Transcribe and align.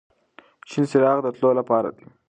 شین 0.69 0.83
څراغ 0.91 1.17
د 1.23 1.27
تلو 1.35 1.49
لپاره 1.59 1.89
دی. 1.95 2.05